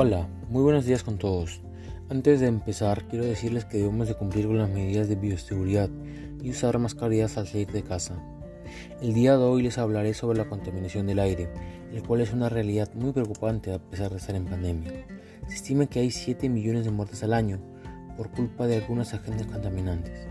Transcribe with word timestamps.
Hola, 0.00 0.28
muy 0.48 0.62
buenos 0.62 0.86
días 0.86 1.02
con 1.02 1.18
todos. 1.18 1.60
Antes 2.08 2.38
de 2.38 2.46
empezar, 2.46 3.08
quiero 3.08 3.24
decirles 3.24 3.64
que 3.64 3.78
debemos 3.78 4.06
de 4.06 4.14
cumplir 4.14 4.46
con 4.46 4.56
las 4.56 4.70
medidas 4.70 5.08
de 5.08 5.16
bioseguridad 5.16 5.90
y 6.40 6.50
usar 6.50 6.78
mascarillas 6.78 7.36
al 7.36 7.48
salir 7.48 7.66
de 7.72 7.82
casa. 7.82 8.14
El 9.02 9.12
día 9.12 9.36
de 9.36 9.42
hoy 9.42 9.60
les 9.60 9.76
hablaré 9.76 10.14
sobre 10.14 10.38
la 10.38 10.48
contaminación 10.48 11.08
del 11.08 11.18
aire, 11.18 11.48
el 11.92 12.04
cual 12.04 12.20
es 12.20 12.32
una 12.32 12.48
realidad 12.48 12.94
muy 12.94 13.10
preocupante 13.10 13.72
a 13.72 13.80
pesar 13.80 14.12
de 14.12 14.18
estar 14.18 14.36
en 14.36 14.44
pandemia. 14.44 15.04
Se 15.48 15.56
estima 15.56 15.86
que 15.86 15.98
hay 15.98 16.12
7 16.12 16.48
millones 16.48 16.84
de 16.84 16.92
muertes 16.92 17.24
al 17.24 17.32
año 17.32 17.58
por 18.16 18.30
culpa 18.30 18.68
de 18.68 18.76
algunos 18.76 19.14
agentes 19.14 19.48
contaminantes. 19.48 20.28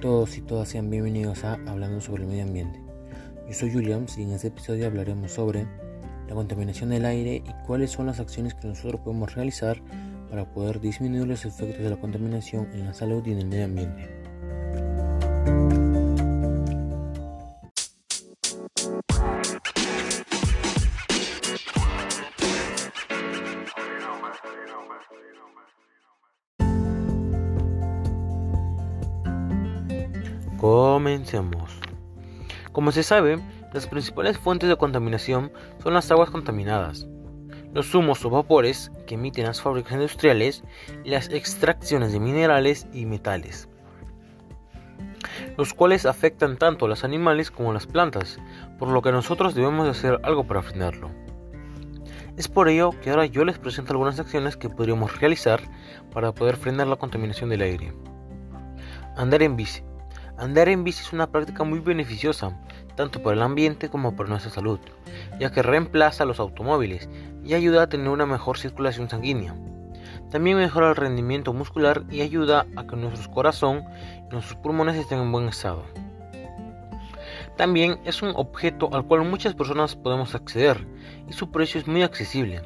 Todos 0.00 0.38
y 0.38 0.40
todas 0.40 0.70
sean 0.70 0.88
bienvenidos 0.88 1.44
a 1.44 1.60
Hablando 1.66 2.00
sobre 2.00 2.22
el 2.22 2.30
Medio 2.30 2.44
Ambiente. 2.44 2.80
Yo 3.46 3.52
soy 3.52 3.76
Williams 3.76 4.16
y 4.16 4.22
en 4.22 4.30
este 4.30 4.48
episodio 4.48 4.86
hablaremos 4.86 5.32
sobre 5.32 5.66
la 6.28 6.34
contaminación 6.34 6.90
del 6.90 7.04
aire 7.04 7.42
y 7.46 7.66
cuáles 7.66 7.90
son 7.90 8.06
las 8.06 8.20
acciones 8.20 8.54
que 8.54 8.68
nosotros 8.68 9.00
podemos 9.00 9.34
realizar 9.34 9.80
para 10.30 10.44
poder 10.52 10.80
disminuir 10.80 11.26
los 11.26 11.44
efectos 11.44 11.82
de 11.82 11.90
la 11.90 11.96
contaminación 11.96 12.68
en 12.72 12.86
la 12.86 12.94
salud 12.94 13.24
y 13.26 13.32
en 13.32 13.38
el 13.38 13.46
medio 13.46 13.64
ambiente. 13.66 14.16
Comencemos. 30.58 31.78
Como 32.72 32.90
se 32.90 33.02
sabe, 33.02 33.38
las 33.76 33.86
principales 33.86 34.38
fuentes 34.38 34.70
de 34.70 34.76
contaminación 34.76 35.52
son 35.82 35.92
las 35.92 36.10
aguas 36.10 36.30
contaminadas, 36.30 37.06
los 37.74 37.94
humos 37.94 38.24
o 38.24 38.30
vapores 38.30 38.90
que 39.06 39.16
emiten 39.16 39.44
las 39.44 39.60
fábricas 39.60 39.92
industriales 39.92 40.64
y 41.04 41.10
las 41.10 41.28
extracciones 41.28 42.10
de 42.10 42.18
minerales 42.18 42.86
y 42.94 43.04
metales, 43.04 43.68
los 45.58 45.74
cuales 45.74 46.06
afectan 46.06 46.56
tanto 46.56 46.86
a 46.86 46.88
los 46.88 47.04
animales 47.04 47.50
como 47.50 47.70
a 47.70 47.74
las 47.74 47.86
plantas, 47.86 48.38
por 48.78 48.88
lo 48.88 49.02
que 49.02 49.12
nosotros 49.12 49.54
debemos 49.54 49.86
hacer 49.86 50.20
algo 50.22 50.46
para 50.46 50.62
frenarlo. 50.62 51.10
Es 52.38 52.48
por 52.48 52.70
ello 52.70 52.92
que 53.02 53.10
ahora 53.10 53.26
yo 53.26 53.44
les 53.44 53.58
presento 53.58 53.92
algunas 53.92 54.18
acciones 54.18 54.56
que 54.56 54.70
podríamos 54.70 55.20
realizar 55.20 55.60
para 56.12 56.32
poder 56.32 56.56
frenar 56.56 56.86
la 56.86 56.96
contaminación 56.96 57.50
del 57.50 57.60
aire. 57.60 57.92
Andar 59.16 59.42
en 59.42 59.54
bici. 59.54 59.82
Andar 60.38 60.70
en 60.70 60.82
bici 60.82 61.02
es 61.02 61.12
una 61.12 61.30
práctica 61.30 61.64
muy 61.64 61.80
beneficiosa, 61.80 62.58
tanto 62.96 63.22
para 63.22 63.36
el 63.36 63.42
ambiente 63.42 63.88
como 63.88 64.16
para 64.16 64.28
nuestra 64.28 64.50
salud, 64.50 64.80
ya 65.38 65.52
que 65.52 65.62
reemplaza 65.62 66.24
a 66.24 66.26
los 66.26 66.40
automóviles 66.40 67.08
y 67.44 67.54
ayuda 67.54 67.82
a 67.82 67.88
tener 67.88 68.08
una 68.08 68.26
mejor 68.26 68.58
circulación 68.58 69.08
sanguínea. 69.08 69.54
También 70.30 70.56
mejora 70.56 70.88
el 70.88 70.96
rendimiento 70.96 71.52
muscular 71.52 72.02
y 72.10 72.22
ayuda 72.22 72.66
a 72.74 72.86
que 72.86 72.96
nuestro 72.96 73.30
corazón 73.30 73.84
y 74.28 74.32
nuestros 74.32 74.56
pulmones 74.56 74.96
estén 74.96 75.20
en 75.20 75.30
buen 75.30 75.48
estado. 75.48 75.84
También 77.56 77.98
es 78.04 78.20
un 78.22 78.32
objeto 78.34 78.90
al 78.92 79.06
cual 79.06 79.24
muchas 79.24 79.54
personas 79.54 79.96
podemos 79.96 80.34
acceder 80.34 80.86
y 81.28 81.32
su 81.32 81.50
precio 81.50 81.80
es 81.80 81.86
muy 81.86 82.02
accesible. 82.02 82.62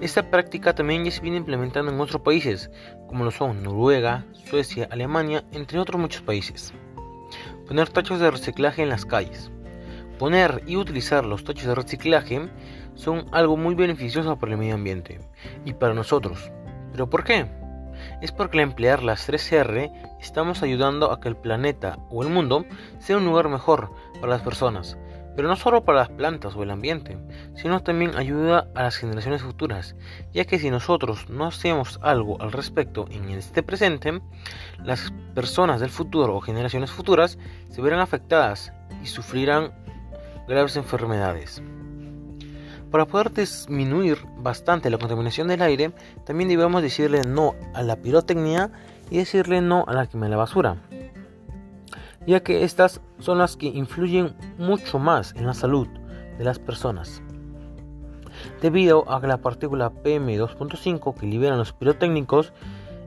Esta 0.00 0.30
práctica 0.30 0.74
también 0.74 1.04
ya 1.04 1.10
se 1.10 1.22
viene 1.22 1.38
implementando 1.38 1.90
en 1.90 2.00
otros 2.00 2.20
países, 2.20 2.70
como 3.08 3.24
lo 3.24 3.30
son 3.30 3.62
Noruega, 3.62 4.24
Suecia, 4.48 4.86
Alemania, 4.90 5.42
entre 5.52 5.78
otros 5.78 6.00
muchos 6.00 6.20
países. 6.22 6.72
Poner 7.66 7.88
tachos 7.88 8.20
de 8.20 8.30
reciclaje 8.30 8.82
en 8.82 8.88
las 8.88 9.04
calles. 9.04 9.50
Poner 10.18 10.62
y 10.66 10.76
utilizar 10.76 11.26
los 11.26 11.42
tachos 11.42 11.66
de 11.66 11.74
reciclaje 11.74 12.48
son 12.94 13.26
algo 13.32 13.56
muy 13.56 13.74
beneficioso 13.74 14.38
para 14.38 14.52
el 14.52 14.58
medio 14.58 14.74
ambiente 14.74 15.20
y 15.64 15.72
para 15.72 15.92
nosotros. 15.92 16.52
¿Pero 16.92 17.10
por 17.10 17.24
qué? 17.24 17.46
Es 18.22 18.30
porque 18.30 18.58
al 18.58 18.64
emplear 18.64 19.02
las 19.02 19.28
3R 19.28 19.90
estamos 20.20 20.62
ayudando 20.62 21.10
a 21.10 21.20
que 21.20 21.28
el 21.28 21.36
planeta 21.36 21.98
o 22.08 22.22
el 22.22 22.28
mundo 22.28 22.64
sea 22.98 23.16
un 23.16 23.24
lugar 23.24 23.48
mejor 23.48 23.90
para 24.20 24.28
las 24.28 24.42
personas, 24.42 24.96
pero 25.36 25.48
no 25.48 25.56
solo 25.56 25.84
para 25.84 26.00
las 26.00 26.08
plantas 26.08 26.56
o 26.56 26.62
el 26.62 26.70
ambiente, 26.70 27.18
sino 27.54 27.82
también 27.82 28.16
ayuda 28.16 28.66
a 28.74 28.84
las 28.84 28.96
generaciones 28.96 29.42
futuras, 29.42 29.94
ya 30.32 30.46
que 30.46 30.58
si 30.58 30.70
nosotros 30.70 31.28
no 31.28 31.46
hacemos 31.46 32.00
algo 32.02 32.40
al 32.40 32.52
respecto 32.52 33.06
en 33.10 33.28
este 33.28 33.62
presente, 33.62 34.20
las 34.82 35.12
personas 35.34 35.80
del 35.80 35.90
futuro 35.90 36.34
o 36.34 36.40
generaciones 36.40 36.90
futuras 36.90 37.38
se 37.68 37.82
verán 37.82 38.00
afectadas 38.00 38.72
y 39.02 39.06
sufrirán 39.06 39.72
graves 40.48 40.76
enfermedades. 40.76 41.62
Para 42.90 43.04
poder 43.04 43.32
disminuir 43.32 44.18
bastante 44.38 44.88
la 44.88 44.96
contaminación 44.96 45.48
del 45.48 45.60
aire, 45.60 45.92
también 46.24 46.48
debemos 46.48 46.80
decirle 46.80 47.22
no 47.26 47.54
a 47.74 47.82
la 47.82 47.96
pirotecnia 47.96 48.70
y 49.10 49.18
decirle 49.18 49.60
no 49.60 49.84
a 49.86 49.92
la 49.92 50.06
quema 50.06 50.28
de 50.28 50.36
basura 50.36 50.76
ya 52.26 52.40
que 52.40 52.64
estas 52.64 53.00
son 53.18 53.38
las 53.38 53.56
que 53.56 53.66
influyen 53.66 54.34
mucho 54.58 54.98
más 54.98 55.34
en 55.36 55.46
la 55.46 55.54
salud 55.54 55.86
de 56.38 56.44
las 56.44 56.58
personas. 56.58 57.22
Debido 58.60 59.10
a 59.10 59.20
que 59.20 59.26
la 59.26 59.38
partícula 59.38 59.92
PM2.5 60.02 61.14
que 61.14 61.26
liberan 61.26 61.58
los 61.58 61.72
pirotécnicos 61.72 62.52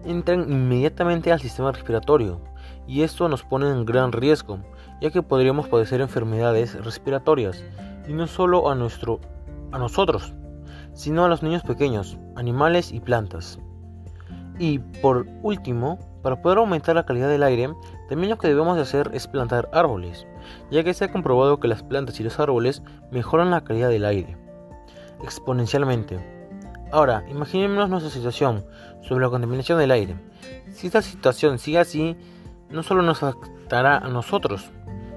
entran 0.05 0.51
inmediatamente 0.51 1.31
al 1.31 1.41
sistema 1.41 1.71
respiratorio 1.71 2.41
y 2.87 3.03
esto 3.03 3.29
nos 3.29 3.43
pone 3.43 3.69
en 3.69 3.85
gran 3.85 4.11
riesgo, 4.11 4.59
ya 5.01 5.11
que 5.11 5.21
podríamos 5.21 5.67
padecer 5.67 6.01
enfermedades 6.01 6.73
respiratorias 6.83 7.63
y 8.07 8.13
no 8.13 8.25
solo 8.25 8.69
a, 8.69 8.75
nuestro, 8.75 9.19
a 9.71 9.77
nosotros, 9.77 10.33
sino 10.93 11.23
a 11.23 11.27
los 11.27 11.43
niños 11.43 11.61
pequeños, 11.63 12.17
animales 12.35 12.91
y 12.91 12.99
plantas. 12.99 13.59
Y 14.59 14.79
por 14.79 15.25
último, 15.41 15.97
para 16.21 16.41
poder 16.41 16.59
aumentar 16.59 16.95
la 16.95 17.05
calidad 17.05 17.29
del 17.29 17.43
aire, 17.43 17.73
también 18.09 18.29
lo 18.29 18.37
que 18.37 18.49
debemos 18.49 18.75
de 18.75 18.83
hacer 18.83 19.09
es 19.13 19.27
plantar 19.27 19.69
árboles, 19.73 20.27
ya 20.69 20.83
que 20.83 20.93
se 20.93 21.05
ha 21.05 21.11
comprobado 21.11 21.59
que 21.59 21.67
las 21.67 21.81
plantas 21.81 22.19
y 22.19 22.23
los 22.23 22.39
árboles 22.39 22.83
mejoran 23.11 23.51
la 23.51 23.63
calidad 23.63 23.89
del 23.89 24.05
aire 24.05 24.37
exponencialmente. 25.23 26.19
Ahora, 26.91 27.23
imaginémonos 27.29 27.89
nuestra 27.89 28.11
situación 28.11 28.65
sobre 29.01 29.23
la 29.23 29.29
contaminación 29.29 29.77
del 29.79 29.91
aire. 29.91 30.15
Si 30.71 30.87
esta 30.87 31.01
situación 31.01 31.59
sigue 31.59 31.79
así, 31.79 32.17
no 32.69 32.83
solo 32.83 33.03
nos 33.03 33.21
afectará 33.23 33.97
a 33.97 34.09
nosotros, 34.09 34.71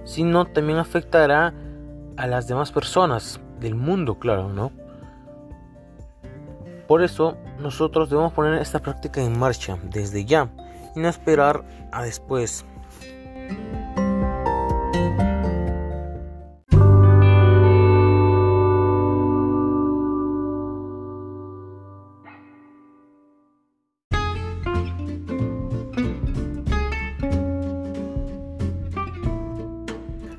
sino 0.04 0.44
también 0.46 0.78
afectará 0.78 1.54
a 2.16 2.26
las 2.26 2.46
demás 2.46 2.72
personas 2.72 3.40
del 3.60 3.74
mundo, 3.74 4.18
claro, 4.18 4.48
¿no? 4.48 4.70
Por 6.86 7.02
eso, 7.02 7.36
nosotros 7.62 8.10
debemos 8.10 8.32
poner 8.32 8.60
esta 8.60 8.80
práctica 8.80 9.22
en 9.22 9.38
marcha 9.38 9.78
desde 9.84 10.24
ya 10.24 10.50
y 10.94 11.00
no 11.00 11.08
esperar 11.08 11.64
a 11.92 12.02
después. 12.02 12.64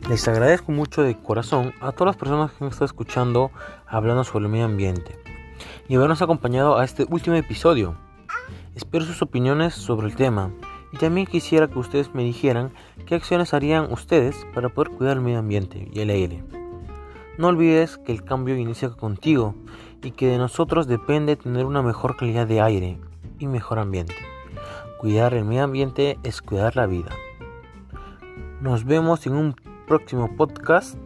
Les 0.10 0.28
agradezco 0.28 0.72
mucho 0.72 1.02
de 1.02 1.20
corazón 1.20 1.74
a 1.82 1.92
todas 1.92 2.14
las 2.14 2.18
personas 2.18 2.52
que 2.52 2.64
me 2.64 2.70
están 2.70 2.86
escuchando 2.86 3.50
hablando 3.88 4.24
sobre 4.24 4.46
el 4.46 4.52
medio 4.52 4.66
ambiente 4.66 5.33
y 5.88 5.96
habernos 5.96 6.22
acompañado 6.22 6.78
a 6.78 6.84
este 6.84 7.06
último 7.10 7.36
episodio. 7.36 7.96
Espero 8.76 9.06
sus 9.06 9.22
opiniones 9.22 9.74
sobre 9.74 10.08
el 10.08 10.16
tema 10.16 10.52
y 10.92 10.98
también 10.98 11.28
quisiera 11.28 11.68
que 11.68 11.80
ustedes 11.80 12.14
me 12.14 12.24
dijeran 12.24 12.72
qué 13.06 13.16
acciones 13.16 13.54
harían 13.54 13.92
ustedes 13.92 14.46
para 14.54 14.70
poder 14.70 14.92
cuidar 14.92 15.18
el 15.18 15.24
medio 15.24 15.40
ambiente 15.40 15.90
y 15.92 16.00
el 16.00 16.10
aire. 16.10 16.44
No 17.38 17.48
olvides 17.48 17.98
que 17.98 18.12
el 18.12 18.24
cambio 18.24 18.56
inicia 18.56 18.90
contigo 18.90 19.56
y 20.04 20.12
que 20.12 20.28
de 20.28 20.38
nosotros 20.38 20.88
depende 20.88 21.36
tener 21.36 21.66
una 21.66 21.82
mejor 21.82 22.16
calidad 22.16 22.46
de 22.46 22.62
aire 22.62 23.00
y 23.40 23.48
mejor 23.48 23.80
ambiente. 23.80 24.16
Cuidar 25.00 25.34
el 25.34 25.46
medio 25.46 25.64
ambiente 25.64 26.20
es 26.24 26.42
cuidar 26.42 26.76
la 26.76 26.86
vida. 26.86 27.10
Nos 28.62 28.86
vemos 28.86 29.26
en 29.26 29.34
un 29.34 29.56
próximo 29.88 30.36
podcast. 30.38 30.98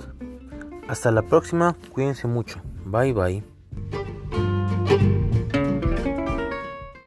Hasta 0.87 1.11
la 1.11 1.23
próxima, 1.23 1.75
cuídense 1.91 2.27
mucho. 2.27 2.59
Bye 2.85 3.13
bye. 3.13 3.56